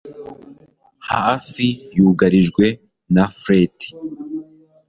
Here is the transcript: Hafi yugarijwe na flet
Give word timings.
Hafi 1.09 1.65
yugarijwe 1.97 2.65
na 3.15 3.25
flet 3.39 3.77